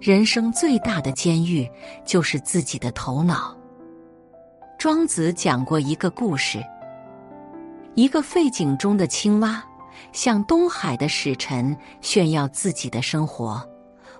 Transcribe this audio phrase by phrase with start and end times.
[0.00, 1.70] 人生最大的监狱
[2.06, 3.54] 就是自己的头脑。
[4.78, 6.64] 庄子讲过一个故事：
[7.94, 9.62] 一个废井中的青蛙
[10.12, 13.62] 向东海的使臣炫耀自己的生活：“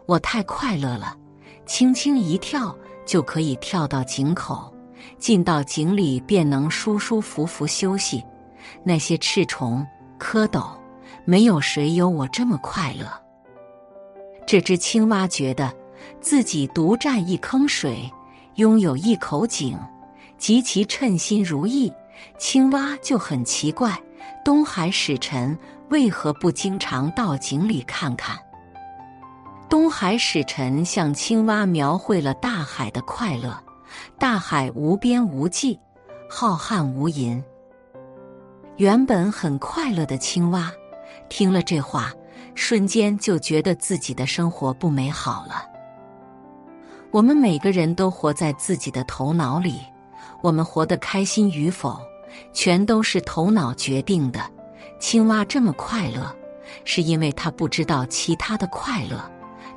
[0.05, 1.17] 我太快乐了，
[1.65, 4.71] 轻轻一跳就可以跳到井口，
[5.19, 8.23] 进到井里便能舒舒服服休息。
[8.85, 9.87] 那些赤虫、
[10.19, 10.73] 蝌蚪，
[11.25, 13.11] 没有谁有我这么快乐。”
[14.51, 15.73] 这只青蛙觉得
[16.21, 18.11] 自己独占一坑水，
[18.57, 19.79] 拥有一口井，
[20.39, 21.93] 极其称心如意。
[22.37, 23.97] 青蛙就很奇怪，
[24.45, 25.57] 东海使臣
[25.91, 28.37] 为何不经常到井里看看？
[29.69, 33.57] 东海使臣向青蛙描绘了大海的快乐：
[34.19, 35.79] 大海无边无际，
[36.29, 37.41] 浩瀚无垠。
[38.79, 40.73] 原本很快乐的青蛙，
[41.29, 42.13] 听了这话。
[42.61, 45.67] 瞬间就觉得自己的生活不美好了。
[47.11, 49.81] 我们每个人都活在自己的头脑里，
[50.43, 51.99] 我们活得开心与否，
[52.53, 54.41] 全都是头脑决定的。
[55.01, 56.37] 青蛙这么快乐，
[56.85, 59.19] 是因为它不知道其他的快乐，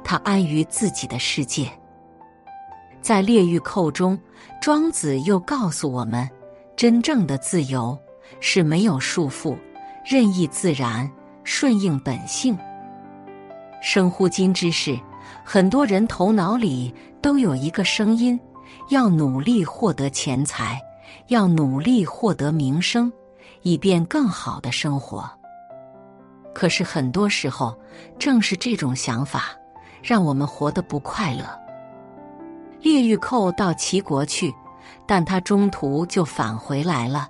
[0.03, 1.71] 它安于自己的世界。
[3.01, 4.19] 在《列御寇》中，
[4.61, 6.29] 庄子又告诉我们，
[6.75, 7.97] 真正的自由
[8.41, 9.57] 是没有束缚，
[10.05, 11.09] 任意自然，
[11.45, 12.55] 顺应本性。
[13.83, 14.97] 生乎今之事，
[15.43, 18.39] 很多人头脑里都有一个声音：
[18.87, 20.81] 要努力获得钱财，
[21.27, 23.11] 要努力获得名声，
[23.61, 25.29] 以便更好的生活。
[26.55, 27.77] 可是很多时候，
[28.17, 29.47] 正是这种想法，
[30.01, 31.43] 让我们活得不快乐。
[32.79, 34.53] 列玉寇到齐国去，
[35.05, 37.27] 但他中途就返回来了。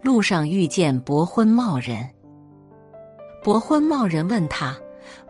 [0.00, 2.10] 路上遇见伯昏茂人，
[3.44, 4.76] 伯昏茂人问他。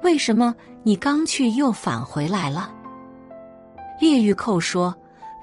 [0.03, 2.73] 为什么你刚去又返回来了？
[4.01, 4.95] 列玉寇说：“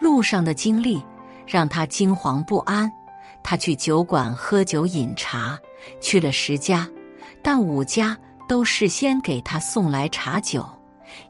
[0.02, 1.02] 路上的经历
[1.48, 2.92] 让他惊惶不安。
[3.42, 5.58] 他去酒馆喝酒饮茶，
[6.02, 6.86] 去了十家，
[7.42, 8.18] 但五家
[8.50, 10.68] 都事先给他送来茶酒，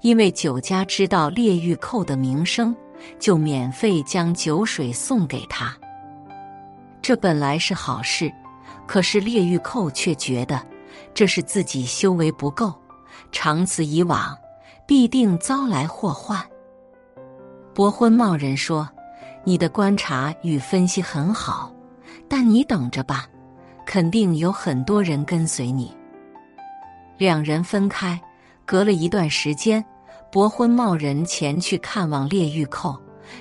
[0.02, 2.76] 因为酒家知道列玉寇的名声，
[3.20, 5.78] 就免费将酒水送给他。
[7.00, 8.34] 这本来是好事，
[8.88, 10.59] 可是列玉寇却觉得
[11.14, 12.74] 这是自己修为不够。”
[13.31, 14.38] 长此以往，
[14.86, 16.44] 必定遭来祸患。
[17.74, 18.90] 伯昏茂人说
[19.46, 21.72] ：“你的观察与分析很好，
[22.28, 23.25] 但你等着吧，
[23.86, 25.96] 肯定有很多人跟随你。”
[27.18, 28.20] 两人分开，
[28.66, 29.84] 隔了一段时间，
[30.31, 33.00] 伯昏茂人前去看望列玉寇，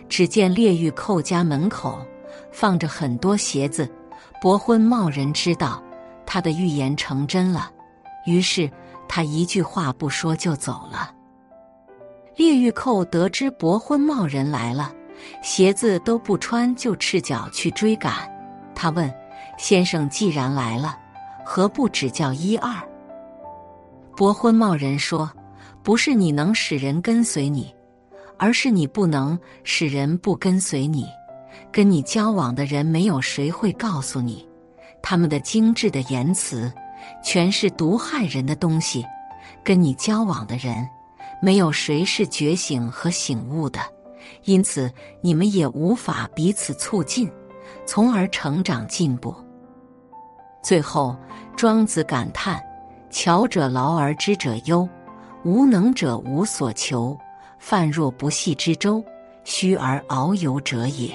[0.08, 1.98] 只见列玉寇家门口
[2.52, 3.90] 放着很多鞋子。
[4.40, 5.82] 伯昏茂人知道
[6.26, 7.70] 他的预言成真了，
[8.26, 8.70] 于是。
[9.08, 11.12] 他一句话不说就走了。
[12.36, 14.92] 列玉寇得知伯昏茂人来了，
[15.42, 18.12] 鞋子都不穿就赤脚去追赶。
[18.74, 19.12] 他问
[19.58, 20.96] ：“先生既然来了，
[21.44, 22.72] 何不指教一二？”
[24.14, 25.28] 伯昏茂人说
[25.82, 27.74] ：“不是你能使人跟随你，
[28.36, 31.06] 而是你不能使人不跟随你。
[31.72, 34.48] 跟你交往的人没有谁会告诉你，
[35.02, 36.72] 他们的精致的言辞。”
[37.22, 39.04] 全是毒害人的东西，
[39.64, 40.88] 跟你交往的人，
[41.40, 43.80] 没有谁是觉醒和醒悟的，
[44.44, 47.30] 因此你们也无法彼此促进，
[47.86, 49.34] 从而成长进步。
[50.62, 51.16] 最后，
[51.56, 52.62] 庄子感叹
[53.10, 54.88] ：“巧者劳而知者忧，
[55.44, 57.16] 无能者无所求。
[57.58, 59.02] 泛若不系之舟，
[59.44, 61.12] 虚而遨游者也。”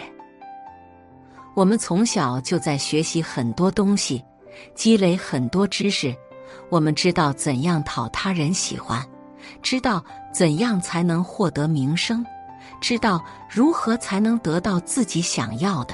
[1.56, 4.24] 我们从小就在学习很多东西。
[4.76, 6.16] 积累很多知识，
[6.70, 9.06] 我们知道怎样讨他人喜欢，
[9.62, 10.04] 知道
[10.34, 12.26] 怎样才能获得名声，
[12.82, 15.94] 知道如何才能得到自己想要的。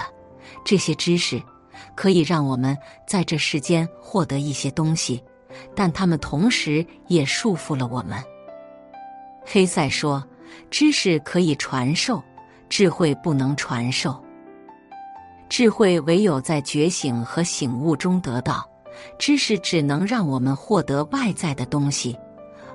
[0.66, 1.42] 这些知识
[1.96, 2.78] 可以让我们
[3.08, 5.24] 在这世间获得一些东西，
[5.76, 8.22] 但他们同时也束缚了我们。
[9.46, 10.24] 黑塞说
[10.70, 12.22] ：“知识可以传授，
[12.70, 14.24] 智慧不能传授。”
[15.50, 18.64] 智慧唯有在觉醒和醒悟中得到，
[19.18, 22.16] 知识只能让我们获得外在的东西，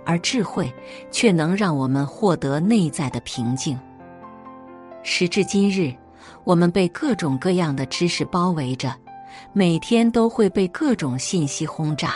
[0.04, 0.70] 而智慧
[1.10, 3.78] 却能让我们获得内在的平静。
[5.04, 5.94] 时至今日，
[6.42, 8.92] 我们被各种各样的知识包围着，
[9.52, 12.14] 每天都会被各种信息轰炸。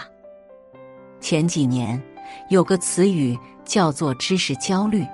[1.20, 2.02] 前几年
[2.48, 5.06] 有个词语叫做“知识焦虑”，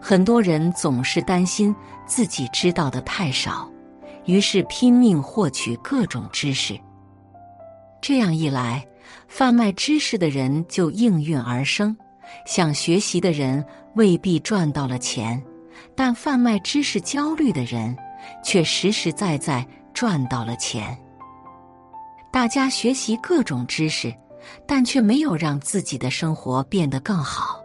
[0.00, 1.74] 很多人总是担心
[2.06, 3.70] 自己知道的太少。
[4.26, 6.78] 于是拼命获取各种知识，
[8.00, 8.86] 这样一来，
[9.28, 11.96] 贩卖知识的人就应运而生，
[12.44, 13.64] 想学习的人
[13.94, 15.40] 未必赚到了钱，
[15.94, 17.96] 但贩卖知识焦虑的人
[18.44, 20.96] 却实实在在赚到了钱。
[22.32, 24.12] 大家学习各种知识，
[24.66, 27.60] 但却没有让自己的生活变得更好。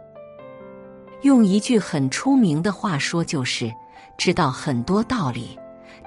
[1.22, 3.72] 用一句很出名的话说，就是
[4.16, 5.58] 知道很多道理，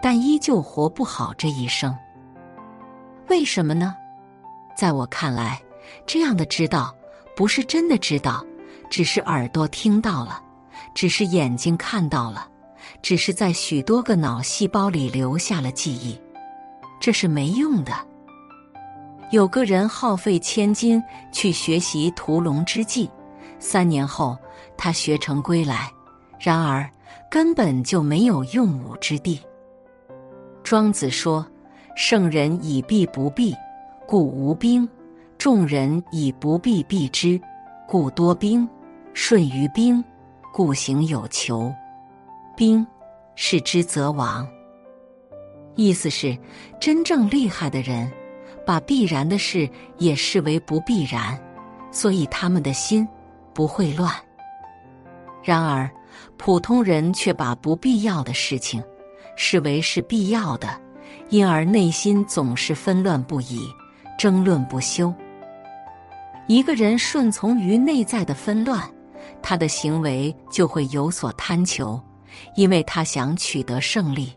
[0.02, 1.96] 但依旧活不好这一生。
[3.30, 3.96] 为什么呢？
[4.76, 5.62] 在我看来，
[6.06, 6.96] 这样的知道
[7.36, 8.46] 不是真的知道，
[8.90, 10.42] 只是耳朵听到了，
[10.94, 12.48] 只是眼睛看到了，
[13.02, 16.20] 只是在许多个脑细胞里留下了记忆，
[17.00, 17.94] 这是没用的。
[19.32, 21.02] 有个人耗费千金
[21.32, 23.10] 去学习屠龙之技，
[23.58, 24.38] 三年后
[24.78, 25.92] 他学成归来，
[26.40, 26.88] 然而
[27.30, 29.42] 根本就没有用武之地。
[30.66, 31.46] 庄子说
[31.96, 33.56] ：“圣人以避不避，
[34.08, 34.84] 故无兵；
[35.38, 37.40] 众人以不避避之，
[37.88, 38.68] 故多兵。
[39.14, 40.04] 顺于兵，
[40.52, 41.72] 故行有求。
[42.58, 42.86] 兵，
[43.36, 44.46] 视之则亡。”
[45.78, 46.36] 意思是，
[46.80, 48.12] 真正厉害的人。
[48.66, 49.70] 把必然的事
[50.00, 51.40] 也视为不必然，
[51.92, 53.08] 所以他们的心
[53.54, 54.12] 不会乱。
[55.44, 55.88] 然而，
[56.36, 58.84] 普通人却把不必要的事情
[59.36, 60.70] 视为是必要的，
[61.30, 63.68] 因而内心总是纷乱不已，
[64.18, 65.14] 争论不休。
[66.48, 68.82] 一个人顺从于内在的纷乱，
[69.42, 72.00] 他的行为就会有所贪求，
[72.56, 74.32] 因为他想取得胜利。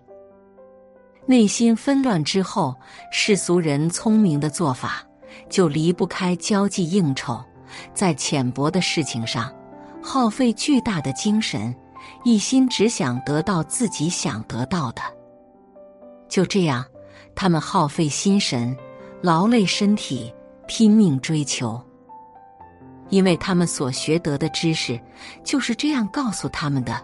[1.27, 2.75] 内心纷乱之后，
[3.13, 5.03] 世俗人聪明的做法
[5.51, 7.45] 就离不开交际应酬，
[7.93, 9.55] 在浅薄的事情上
[10.03, 11.75] 耗费巨大的精神，
[12.25, 15.03] 一心只想得到自己想得到的。
[16.29, 16.85] 就这样，
[17.35, 18.77] 他们耗费心神，
[19.23, 20.33] 劳累身体，
[20.67, 21.81] 拼命追求，
[23.09, 25.01] 因为他们所学得的知识
[25.43, 27.03] 就是这样告诉他们的。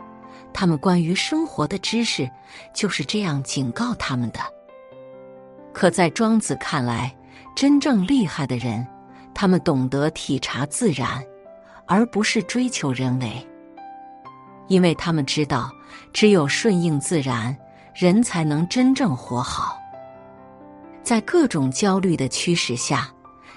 [0.53, 2.31] 他们关于生活的知识
[2.73, 4.39] 就是这样警告他们的。
[5.73, 7.13] 可在庄子看来，
[7.57, 8.87] 真正厉害的人，
[9.35, 11.21] 他们懂得体察自然，
[11.87, 13.45] 而不是追求人为，
[14.69, 15.71] 因为他们知道，
[16.13, 17.57] 只有顺应自然，
[17.95, 19.79] 人才能真正活好。
[21.03, 23.09] 在各种焦虑的驱使下，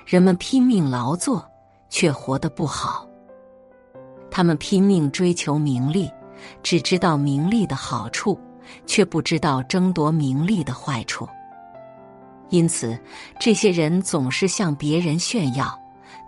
[0.05, 1.45] 人们拼命劳作，
[1.89, 3.07] 却活得不好。
[4.29, 6.09] 他们拼命追求名利。
[6.61, 8.39] 只知道名利的好处，
[8.85, 11.27] 却不知道争夺名利的坏处。
[12.49, 12.97] 因此，
[13.39, 15.77] 这些人总是向别人炫耀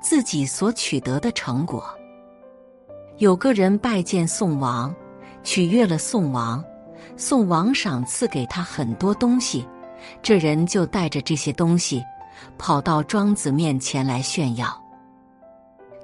[0.02, 1.96] 自己所取得的成果。
[3.20, 4.96] 有个人拜见宋王，
[5.44, 6.64] 取悦了宋王，
[7.18, 9.68] 宋王赏赐给他很多东西，
[10.24, 12.02] 这人就带着这些东西，
[12.58, 14.82] 跑到庄子面前来炫耀，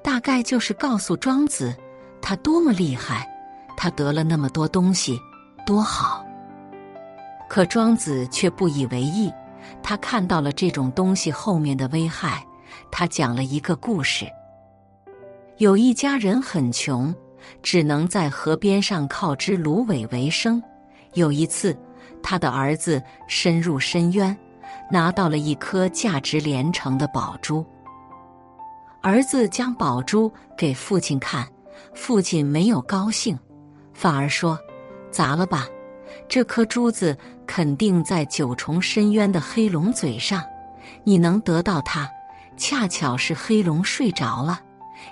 [0.04, 1.74] 大概就是告诉庄子
[2.22, 3.32] 他多么厉害。
[3.78, 5.20] 他得了那么多东西，
[5.66, 6.26] 多好！
[7.50, 9.32] 可庄子却不以为意。
[9.84, 12.44] 他看到了这种东西后面的危害。
[12.90, 14.26] 他讲了一个故事：
[15.58, 17.16] 有一家人很穷，
[17.64, 20.62] 只能在河边上靠织芦苇为生。
[21.14, 21.78] 有一次，
[22.22, 24.36] 他的儿子深入深渊，
[24.92, 27.66] 拿到了一颗价值连城的宝珠。
[29.02, 31.48] 儿子将宝珠给父亲看，
[31.94, 33.40] 父亲没有高兴。
[33.94, 34.60] 反而说
[35.10, 35.66] ：“砸了吧，
[36.28, 40.44] 这颗珠子肯定在九重深渊的黑龙嘴上。
[41.06, 42.10] 你能得到它，
[42.58, 44.60] 恰巧是黑龙睡着了。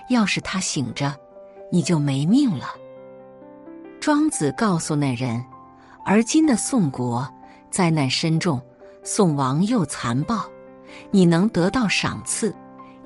[0.08, 1.14] 要是他醒着，
[1.70, 2.66] 你就没命了。”
[4.00, 5.44] 庄子告诉那人
[6.04, 7.26] ：“而今的宋国
[7.70, 8.60] 灾难深重，
[9.02, 10.44] 宋王又残暴，
[11.10, 12.54] 你能得到赏赐，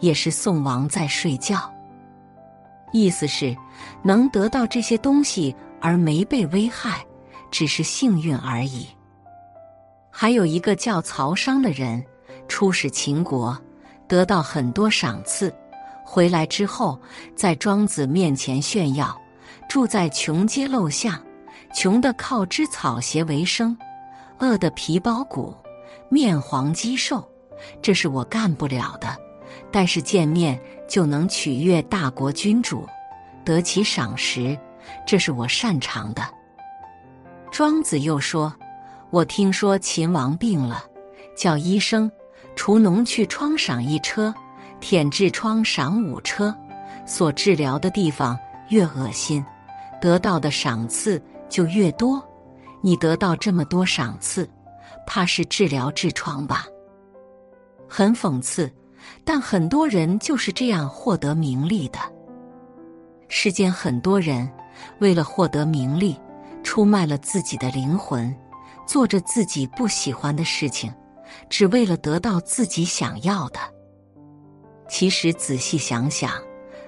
[0.01, 1.73] 也是宋王在睡觉。
[2.93, 3.57] 意思是，
[4.03, 7.07] 能得到这些东西。”而没被危害，
[7.53, 8.89] 只是幸运而已。
[10.11, 12.05] 还有一个叫曹商的人，
[12.49, 13.57] 出使秦国，
[14.09, 15.55] 得到很多赏赐，
[16.11, 16.99] 回来之后
[17.37, 19.15] 在庄子面前炫耀，
[19.69, 21.23] 住在穷街陋巷，
[21.75, 23.77] 穷的靠织草鞋为生，
[24.39, 25.55] 饿的皮包骨，
[26.09, 27.23] 面黄肌瘦，
[27.83, 29.15] 这是我干不了的。
[29.71, 32.89] 但是见面就能取悦大国君主，
[33.45, 34.59] 得其赏识。
[35.07, 36.23] 这是我擅长的。
[37.51, 38.51] 庄子又说
[39.13, 40.83] ：“我听说秦王病了，
[41.37, 42.11] 叫医生
[42.57, 44.35] 除农去窗赏一车，
[44.81, 46.55] 舔痔疮赏五车。
[47.07, 49.43] 所治疗的地方越恶心，
[49.99, 52.23] 得到的赏赐就越多。
[52.83, 54.49] 你得到这么多赏赐，
[55.07, 56.67] 怕是治疗痔疮吧？
[57.89, 58.71] 很讽刺，
[59.25, 61.99] 但很多人就是这样获得名利的。
[63.27, 64.47] 世间很多人
[64.99, 66.15] 为了获得名利，
[66.63, 68.35] 出卖了自己的灵魂，
[68.87, 70.93] 做着自己不喜欢的事情，
[71.49, 73.59] 只为了得到自己想要的。
[74.89, 76.33] 其实仔细想想，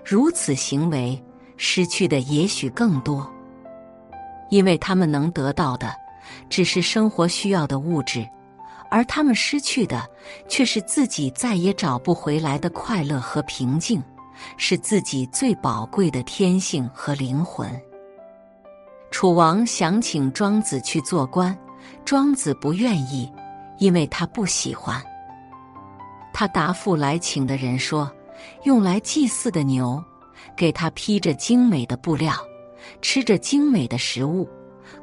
[0.04, 1.22] 如此行为
[1.56, 3.30] 失去的也许更多，
[4.48, 5.94] 因为他们能得到的
[6.48, 8.26] 只是生活需要的物质，
[8.90, 10.08] 而他们失去的
[10.48, 14.02] 却是自己再也找不回来的快乐和平静。
[14.56, 17.70] 是自己最宝贵的天性和灵魂。
[19.10, 21.54] 楚王想请庄子去做官，
[22.06, 23.30] 庄子不愿意，
[23.76, 24.98] 因为他不喜欢。
[26.32, 28.10] 他答复来请的人说
[28.64, 30.02] ：“用来祭祀的牛，
[30.56, 32.34] 给他披着精美的布料，
[33.02, 34.48] 吃着精美的食物。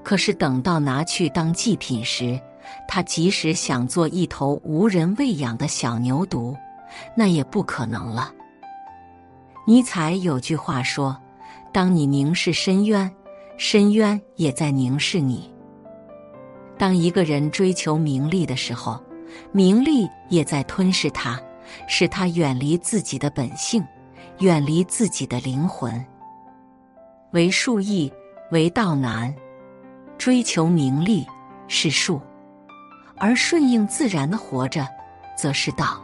[0.04, 2.40] 可是等到拿去当祭品时，
[2.88, 6.56] 他即使想做一头无人喂养的小牛犊，
[7.16, 8.34] 那也不可能了。”
[9.68, 11.16] 尼采有句话说
[11.74, 13.12] ：“当你凝视深渊，
[13.58, 15.54] 深渊也在凝视你。”
[16.80, 19.02] 当一个人追求名利的时候，
[19.52, 21.40] 名利也在吞噬他，
[21.88, 23.84] 使他远离自己的本性，
[24.40, 26.06] 远离自己的灵魂。
[27.32, 28.12] 为术易，
[28.52, 29.34] 为道难。
[30.18, 31.26] 追求名利
[31.68, 32.20] 是术，
[33.18, 34.88] 而顺应自然的活着，
[35.38, 36.02] 则是道。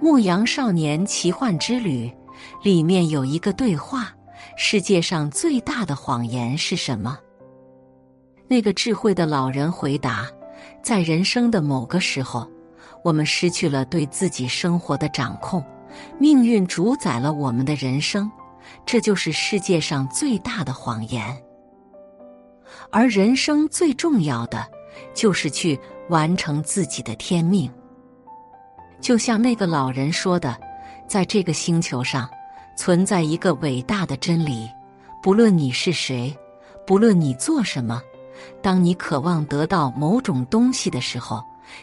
[0.04, 2.08] 《牧羊少年奇幻之旅》。
[2.62, 4.14] 里面有一个对话：
[4.58, 7.18] 世界上最大的谎言是什么？
[8.46, 10.28] 那个智慧的老人回答：
[10.82, 12.48] 在人生的某个时候，
[13.02, 15.64] 我们失去了对自己生活的掌控，
[16.18, 18.30] 命运主宰了我们的人生，
[18.84, 21.36] 这就是世界上最大的谎言。
[22.90, 24.66] 而人生最重要的，
[25.14, 27.70] 就是去完成自己的天命。
[29.00, 30.56] 就像那个老人说的。
[31.08, 32.28] 在这个星球上，
[32.76, 34.68] 存在一个伟大的真理：
[35.22, 36.36] 不论你是谁，
[36.84, 38.02] 不论你做什么，
[38.62, 41.42] 当你渴望得到某种东西的时候，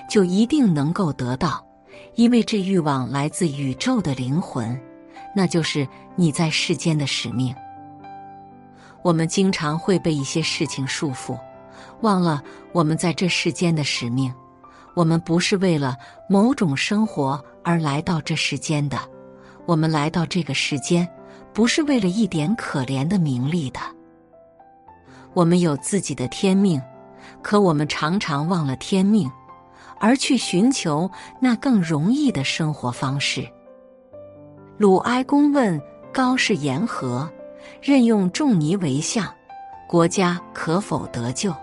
[0.09, 1.65] 就一定能够得到，
[2.15, 4.79] 因为这欲望来自宇宙的灵魂，
[5.35, 7.53] 那就是你在世间的使命。
[9.01, 11.37] 我们经常会被一些事情束缚，
[12.01, 12.41] 忘了
[12.71, 14.33] 我们在这世间的使命。
[14.95, 15.97] 我们不是为了
[16.29, 18.97] 某种生活而来到这世间的。
[19.65, 21.07] 我们来到这个世间，
[21.51, 23.79] 不是为了一点可怜的名利的。
[25.33, 26.81] 我们有自己的天命，
[27.41, 29.31] 可我们常常忘了天命，
[29.99, 31.09] 而去寻求
[31.39, 33.47] 那更容易的生活方式。
[34.77, 37.29] 鲁哀公问高士言和
[37.81, 39.25] ：“任用仲尼为相，
[39.87, 41.53] 国家可否得救？”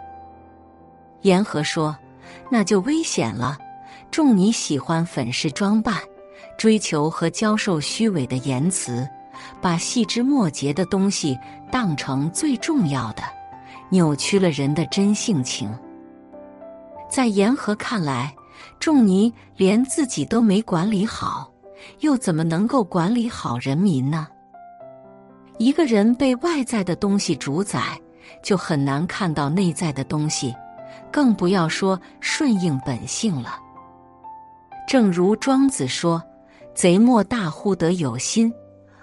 [1.22, 1.96] 言和说
[2.50, 3.58] ：“那就危险了。
[4.10, 5.96] 仲尼喜欢粉饰装扮。”
[6.56, 9.08] 追求和教授虚伪的言辞，
[9.62, 11.38] 把细枝末节的东西
[11.72, 13.22] 当成最重要的，
[13.90, 15.70] 扭曲了人的真性情。
[17.10, 18.34] 在言和看来，
[18.78, 21.52] 仲尼连自己都没管理好，
[21.98, 24.26] 又怎么能够管理好人民呢？
[25.58, 28.00] 一个人被外在的东西主宰，
[28.42, 30.54] 就很难看到内在的东西，
[31.12, 33.58] 更不要说顺应本性了。
[34.88, 36.22] 正如庄子说。
[36.72, 38.50] 贼莫大乎得有心，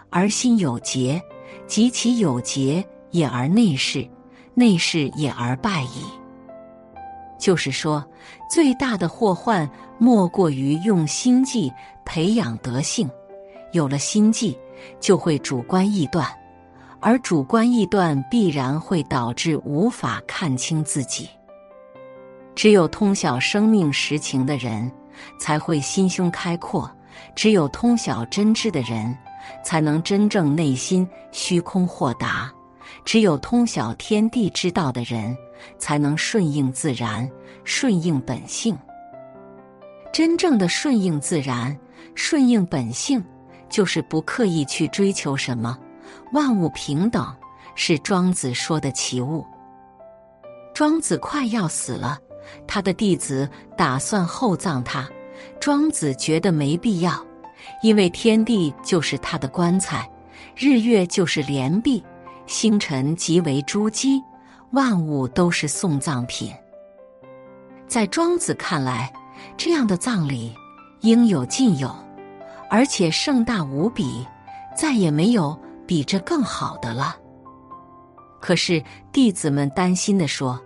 [0.09, 1.19] 而心有节；
[1.67, 4.09] 及其有节，也而内视，
[4.57, 6.03] 内事也而败矣。
[7.37, 8.03] 就是说，
[8.49, 11.71] 最大的祸患莫过于用心计
[12.03, 13.07] 培养德性。
[13.71, 14.57] 有了心计，
[14.99, 16.27] 就会主观臆断，
[16.99, 21.29] 而主观臆断必然会导致无法看清自己。
[22.55, 24.91] 只有通晓生命实情的人，
[25.39, 26.89] 才会心胸开阔。
[27.35, 29.15] 只有通晓真知的人，
[29.63, 32.49] 才能真正内心虚空豁达；
[33.05, 35.35] 只有通晓天地之道的人，
[35.77, 37.29] 才能顺应自然，
[37.63, 38.77] 顺应本性。
[40.13, 41.77] 真正的顺应自然，
[42.15, 43.23] 顺应本性，
[43.69, 45.77] 就是不刻意去追求什么，
[46.33, 47.35] 万物平等，
[47.75, 49.45] 是庄子说的奇物。
[50.73, 52.19] 庄子快要死了，
[52.67, 55.07] 他的弟子打算厚葬他。
[55.59, 57.23] 庄子觉得没必要，
[57.83, 60.09] 因为天地就是他的棺材，
[60.55, 62.03] 日月就是帘璧，
[62.47, 64.23] 星辰即为珠玑，
[64.71, 66.51] 万物都是送葬品。
[67.87, 69.11] 在庄子看来，
[69.55, 70.55] 这样的葬礼
[71.01, 71.93] 应有尽有，
[72.69, 74.25] 而且盛大无比，
[74.75, 77.15] 再也没有比这更好的了。
[78.39, 80.59] 可是弟子们担心的说：“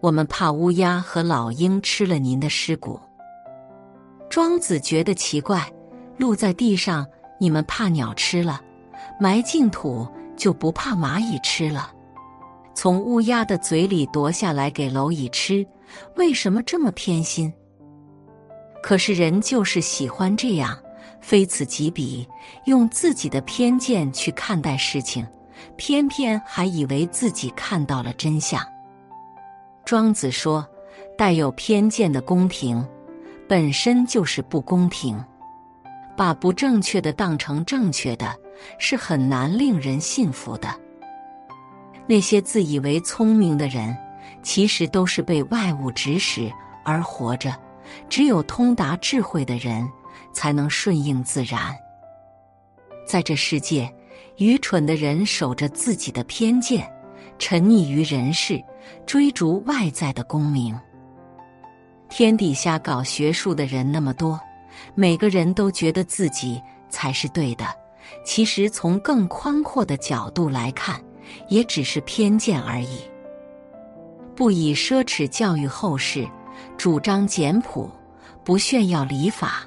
[0.00, 3.00] 我们怕乌鸦和老鹰吃了您的尸骨。”
[4.28, 5.70] 庄子觉得奇怪，
[6.16, 7.06] 露在地上，
[7.38, 8.60] 你们怕鸟吃了；
[9.20, 11.92] 埋进土，就不怕蚂蚁吃了？
[12.74, 15.66] 从乌鸦的嘴里夺下来给蝼蚁吃，
[16.16, 17.52] 为什么这么偏心？
[18.82, 20.76] 可是人就是喜欢这样，
[21.20, 22.26] 非此即彼，
[22.64, 25.26] 用自己的偏见去看待事情，
[25.76, 28.60] 偏偏还以为自己看到了真相。
[29.84, 30.66] 庄子说
[31.16, 32.84] ：“带有偏见的公平，
[33.48, 35.22] 本身就是不公平。
[36.16, 38.34] 把不正确的当成正确的，
[38.78, 40.68] 是很难令人信服的。
[42.06, 43.96] 那些自以为聪明的人，
[44.42, 46.52] 其实都是被外物指使
[46.84, 47.54] 而活着。
[48.08, 49.88] 只有通达智慧的人，
[50.32, 51.74] 才能顺应自然。
[53.06, 53.92] 在这世界，
[54.36, 56.90] 愚蠢的人守着自己的偏见，
[57.38, 58.62] 沉溺于人世。”
[59.06, 60.76] 追逐外在的功名，
[62.08, 64.38] 天底下搞学术的人那么多，
[64.96, 67.64] 每个人都觉得自己才是对的。
[68.24, 71.00] 其实从更宽阔的角度来看，
[71.48, 73.00] 也只是偏见而已。
[74.34, 76.28] 不以奢侈教育后世，
[76.76, 77.90] 主张简朴，
[78.44, 79.62] 不炫耀礼法，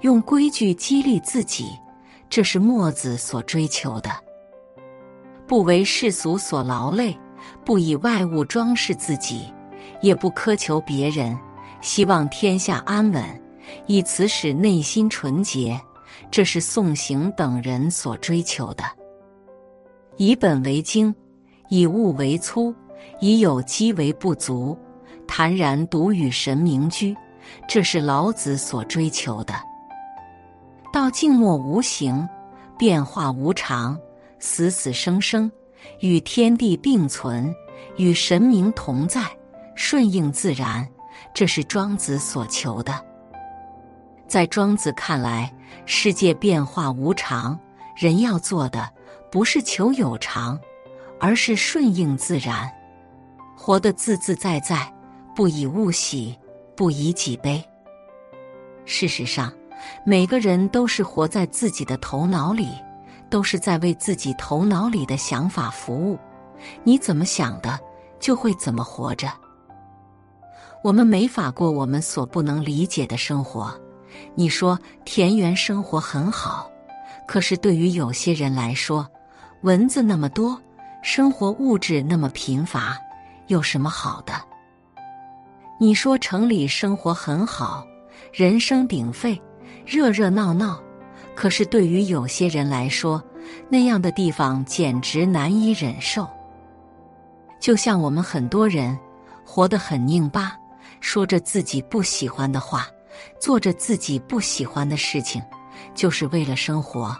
[0.00, 1.70] 用规矩激励自己，
[2.28, 4.10] 这是墨子所追求的。
[5.46, 7.16] 不为世俗所劳累。
[7.64, 9.52] 不以外物装饰自己，
[10.02, 11.38] 也不苛求别人，
[11.80, 13.42] 希望天下安稳，
[13.86, 15.80] 以此使内心纯洁。
[16.30, 18.84] 这是宋行等人所追求的。
[20.16, 21.14] 以本为经，
[21.68, 22.74] 以物为粗，
[23.20, 24.76] 以有机为不足，
[25.26, 27.16] 坦然独与神明居。
[27.66, 29.54] 这是老子所追求的。
[30.92, 32.28] 道静默无形，
[32.76, 33.98] 变化无常，
[34.38, 35.50] 死死生生。
[36.00, 37.54] 与天地并存，
[37.96, 39.22] 与神明同在，
[39.76, 40.86] 顺应自然，
[41.32, 43.07] 这是庄子所求的。
[44.28, 45.52] 在庄子看来，
[45.86, 47.58] 世界变化无常，
[47.96, 48.88] 人要做的
[49.30, 50.56] 不是求有常，
[51.18, 52.70] 而是顺应自然，
[53.56, 54.92] 活得自自在在，
[55.34, 56.38] 不以物喜，
[56.76, 57.64] 不以己悲。
[58.84, 59.52] 事实上，
[60.04, 62.68] 每个人都是活在自己的头脑里。
[63.30, 66.18] 都是在为自己头脑里的想法服务，
[66.82, 67.78] 你怎么想的，
[68.18, 69.28] 就会怎么活着。
[70.82, 73.78] 我们没法过我们所不能理解的生活。
[74.34, 76.70] 你说田园生活很好，
[77.26, 79.08] 可是对于有些人来说，
[79.62, 80.60] 蚊子那么多，
[81.02, 82.96] 生活物质那么贫乏，
[83.48, 84.34] 有什么好的？
[85.80, 87.86] 你说城里生活很好，
[88.32, 89.40] 人声鼎沸，
[89.86, 90.80] 热热闹闹。
[91.34, 93.22] 可是对于有些人来说，
[93.68, 96.26] 那样的地方简直难以忍受。
[97.60, 98.98] 就像我们很多人
[99.44, 100.56] 活得很拧巴，
[101.00, 102.86] 说着自己不喜欢的话，
[103.40, 105.42] 做着自己不喜欢的事情，
[105.94, 107.16] 就是为了生活。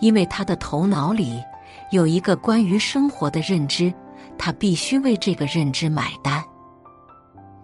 [0.00, 1.42] 因为他的头脑里
[1.90, 3.92] 有一个关于生活的认知，
[4.38, 6.42] 他必须为这个认知买单。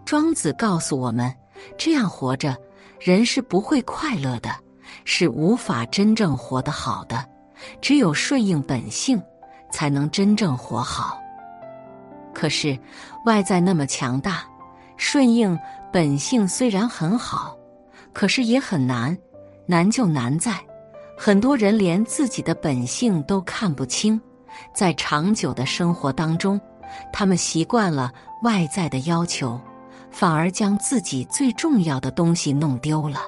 [0.04, 1.32] 庄子告诉我们，
[1.78, 2.56] 这样活着，
[3.00, 4.50] 人是不会快乐的。
[5.06, 7.28] 是无法真正活得好的，
[7.80, 9.20] 只有顺应本性，
[9.70, 11.18] 才能真正活好。
[12.32, 12.78] 可是
[13.26, 14.44] 外在那么强大，
[14.96, 15.58] 顺应
[15.92, 17.53] 本性虽然很好，
[18.14, 19.16] 可是也很难。
[19.66, 20.52] 难就难在，
[21.16, 24.20] 很多人连自己的本性都看不清，
[24.74, 26.60] 在长久的生活当中，
[27.10, 29.58] 他们习惯了外在的要求，
[30.10, 33.20] 反而将自己最重要的东西弄丢了。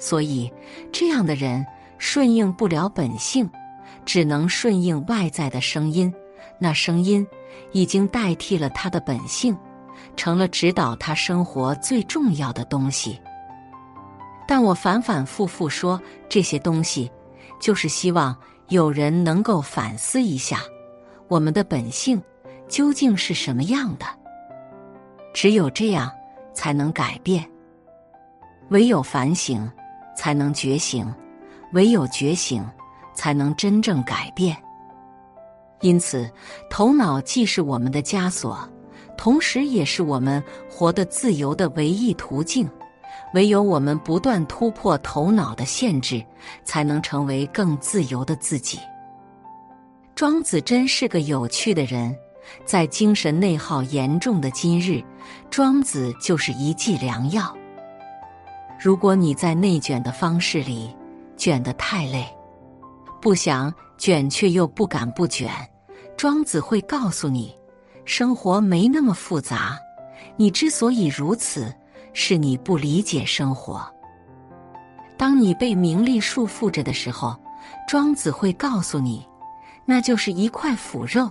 [0.00, 0.52] 所以，
[0.92, 1.64] 这样的人
[1.96, 3.48] 顺应不了本性，
[4.04, 6.12] 只能顺应外在的声音。
[6.58, 7.24] 那声音
[7.70, 9.56] 已经代替了他的本性，
[10.16, 13.20] 成了指导他生活最重要的东西。
[14.46, 17.10] 但我反反复复说这些东西，
[17.60, 18.36] 就是希望
[18.68, 20.60] 有人能够反思一下，
[21.28, 22.22] 我们的本性
[22.68, 24.06] 究竟是什么样的。
[25.32, 26.10] 只有这样，
[26.52, 27.44] 才能改变。
[28.70, 29.70] 唯有反省。
[30.16, 31.12] 才能觉醒，
[31.72, 32.64] 唯有觉醒，
[33.14, 34.56] 才能真正改变。
[35.80, 36.30] 因此，
[36.70, 38.56] 头脑既是我们的枷锁，
[39.18, 42.70] 同时也是我们活得自由的唯一途径。
[43.34, 46.24] 唯有我们不断突破头脑的限制，
[46.64, 48.78] 才能成为更自由的自己。
[50.14, 52.16] 庄子真是个有趣的人，
[52.64, 55.02] 在精神内耗严重的今日，
[55.50, 57.52] 庄子就是一剂良药。
[58.80, 60.94] 如果你在内卷的方式里
[61.36, 62.24] 卷得太累，
[63.20, 65.50] 不想卷却又不敢不卷，
[66.16, 67.52] 庄子会告诉你：
[68.04, 69.76] 生活没那么复杂。
[70.36, 71.74] 你之所以如此，
[72.14, 73.86] 是你不理解生活。
[75.18, 77.36] 当你被名利束缚着的时候，
[77.86, 79.26] 庄子会告诉你：
[79.84, 81.30] 那就是一块腐肉。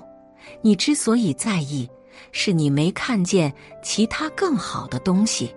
[0.62, 1.90] 你之所以在意，
[2.32, 5.54] 是你没看见其他更好的东西。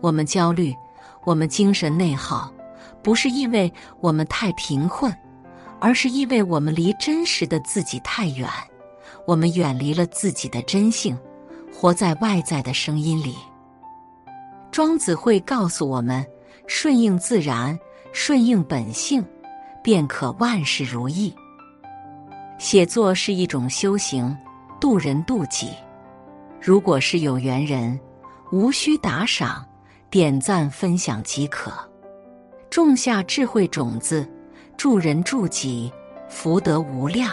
[0.00, 0.74] 我们焦虑，
[1.24, 2.52] 我们精神内耗，
[3.02, 5.14] 不是因为我们太贫困，
[5.80, 8.48] 而是因为我们离真实的自己太远。
[9.26, 11.18] 我们远离了自己的真性，
[11.72, 13.34] 活在外在的声音里。
[14.74, 16.26] 庄子会告诉我们：
[16.66, 17.78] 顺应自然，
[18.12, 19.24] 顺应本性，
[19.84, 21.32] 便可万事如意。
[22.58, 24.36] 写作是一种修行，
[24.80, 25.70] 渡人渡己。
[26.60, 28.00] 如果是有缘人，
[28.50, 29.64] 无需打赏、
[30.10, 31.70] 点赞、分享即可。
[32.68, 34.28] 种下智慧种子，
[34.76, 35.92] 助人助己，
[36.28, 37.32] 福德无量。